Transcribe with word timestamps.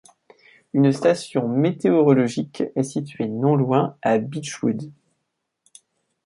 Une 0.73 0.91
station 0.93 1.47
météorologique 1.47 2.63
est 2.75 2.81
située 2.81 3.27
non 3.27 3.55
loin, 3.55 3.99
à 4.01 4.17
Beechwood. 4.17 4.91